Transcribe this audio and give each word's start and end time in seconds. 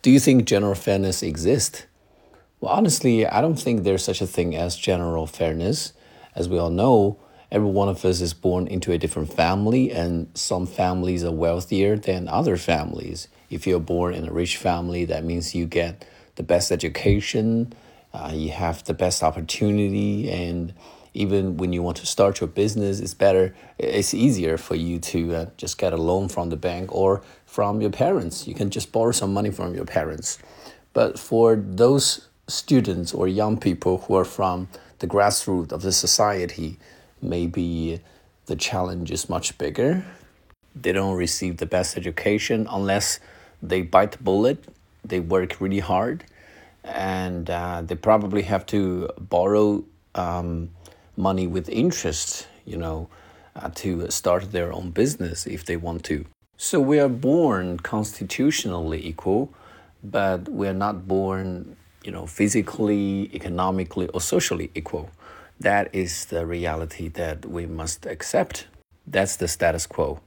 Do 0.00 0.12
you 0.12 0.20
think 0.20 0.44
general 0.44 0.76
fairness 0.76 1.24
exists? 1.24 1.86
Well, 2.60 2.72
honestly, 2.72 3.26
I 3.26 3.40
don't 3.40 3.58
think 3.58 3.82
there's 3.82 4.04
such 4.04 4.20
a 4.20 4.28
thing 4.28 4.54
as 4.54 4.76
general 4.76 5.26
fairness. 5.26 5.92
As 6.36 6.48
we 6.48 6.56
all 6.56 6.70
know, 6.70 7.18
every 7.50 7.68
one 7.68 7.88
of 7.88 8.04
us 8.04 8.20
is 8.20 8.32
born 8.32 8.68
into 8.68 8.92
a 8.92 8.98
different 8.98 9.32
family, 9.32 9.90
and 9.90 10.28
some 10.34 10.68
families 10.68 11.24
are 11.24 11.32
wealthier 11.32 11.96
than 11.96 12.28
other 12.28 12.56
families. 12.56 13.26
If 13.50 13.66
you're 13.66 13.80
born 13.80 14.14
in 14.14 14.28
a 14.28 14.32
rich 14.32 14.56
family, 14.56 15.04
that 15.06 15.24
means 15.24 15.56
you 15.56 15.66
get 15.66 16.06
the 16.36 16.44
best 16.44 16.70
education, 16.70 17.72
uh, 18.18 18.32
you 18.32 18.50
have 18.50 18.84
the 18.84 18.94
best 18.94 19.22
opportunity, 19.22 20.30
and 20.30 20.74
even 21.14 21.56
when 21.56 21.72
you 21.72 21.82
want 21.82 21.96
to 21.98 22.06
start 22.06 22.40
your 22.40 22.48
business, 22.48 23.00
it's 23.00 23.14
better, 23.14 23.54
it's 23.78 24.12
easier 24.12 24.58
for 24.58 24.74
you 24.74 24.98
to 24.98 25.34
uh, 25.34 25.46
just 25.56 25.78
get 25.78 25.92
a 25.92 25.96
loan 25.96 26.28
from 26.28 26.50
the 26.50 26.56
bank 26.56 26.94
or 26.94 27.22
from 27.46 27.80
your 27.80 27.90
parents. 27.90 28.46
You 28.46 28.54
can 28.54 28.70
just 28.70 28.92
borrow 28.92 29.12
some 29.12 29.32
money 29.32 29.50
from 29.50 29.74
your 29.74 29.84
parents. 29.84 30.38
But 30.92 31.18
for 31.18 31.56
those 31.56 32.28
students 32.46 33.12
or 33.14 33.28
young 33.28 33.58
people 33.58 33.98
who 33.98 34.16
are 34.16 34.24
from 34.24 34.68
the 34.98 35.06
grassroots 35.06 35.72
of 35.72 35.82
the 35.82 35.92
society, 35.92 36.78
maybe 37.22 38.00
the 38.46 38.56
challenge 38.56 39.10
is 39.10 39.28
much 39.28 39.56
bigger. 39.58 40.04
They 40.74 40.92
don't 40.92 41.16
receive 41.16 41.58
the 41.58 41.66
best 41.66 41.96
education 41.96 42.66
unless 42.70 43.20
they 43.62 43.82
bite 43.82 44.12
the 44.12 44.22
bullet, 44.22 44.64
they 45.04 45.20
work 45.20 45.60
really 45.60 45.80
hard, 45.80 46.24
and 46.88 47.50
uh, 47.50 47.82
they 47.82 47.94
probably 47.94 48.42
have 48.42 48.66
to 48.66 49.10
borrow 49.18 49.84
um, 50.14 50.70
money 51.16 51.46
with 51.46 51.68
interest, 51.68 52.48
you 52.64 52.76
know, 52.76 53.08
uh, 53.56 53.70
to 53.74 54.10
start 54.10 54.52
their 54.52 54.72
own 54.72 54.90
business 54.90 55.46
if 55.46 55.64
they 55.64 55.76
want 55.76 56.04
to. 56.04 56.24
So 56.56 56.80
we 56.80 56.98
are 56.98 57.08
born 57.08 57.78
constitutionally 57.78 59.06
equal, 59.06 59.52
but 60.02 60.48
we 60.48 60.66
are 60.66 60.74
not 60.74 61.06
born, 61.06 61.76
you 62.04 62.10
know, 62.10 62.26
physically, 62.26 63.30
economically, 63.32 64.08
or 64.08 64.20
socially 64.20 64.70
equal. 64.74 65.10
That 65.60 65.88
is 65.92 66.26
the 66.26 66.46
reality 66.46 67.08
that 67.08 67.46
we 67.46 67.66
must 67.66 68.06
accept. 68.06 68.66
That's 69.06 69.36
the 69.36 69.48
status 69.48 69.86
quo. 69.86 70.20